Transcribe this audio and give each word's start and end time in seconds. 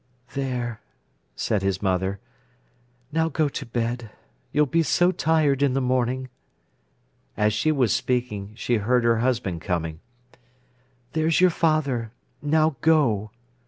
"There," 0.33 0.81
said 1.35 1.61
his 1.61 1.79
mother, 1.79 2.19
"now 3.11 3.29
go 3.29 3.47
to 3.49 3.65
bed. 3.67 4.09
You'll 4.51 4.65
be 4.65 4.81
so 4.81 5.11
tired 5.11 5.61
in 5.61 5.75
the 5.75 5.79
morning." 5.79 6.29
As 7.37 7.53
she 7.53 7.71
was 7.71 7.93
speaking 7.93 8.53
she 8.55 8.77
heard 8.77 9.03
her 9.03 9.19
husband 9.19 9.61
coming. 9.61 9.99
"There's 11.13 11.39
your 11.39 11.51
father—now 11.51 12.77
go." 12.81 13.29